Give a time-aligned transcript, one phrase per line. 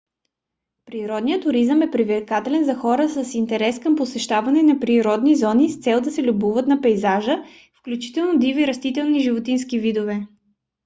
[0.85, 6.01] природният туризъм е привлекателен за хора с интерес към посещаване на природни зони с цел
[6.01, 7.43] да се любуват на пейзажа
[7.79, 10.27] включително диви растителни и животински видове